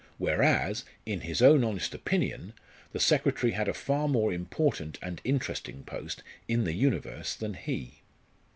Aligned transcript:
Whereas, 0.17 0.83
in 1.05 1.21
his 1.21 1.43
own 1.43 1.63
honest 1.63 1.93
opinion, 1.93 2.53
the 2.91 2.99
secretary 2.99 3.53
had 3.53 3.67
a 3.67 3.73
far 3.75 4.07
more 4.07 4.33
important 4.33 4.97
and 4.99 5.21
interesting 5.23 5.83
post 5.83 6.23
in 6.47 6.63
the 6.63 6.73
universe 6.73 7.35
than 7.35 7.53
he. 7.53 7.99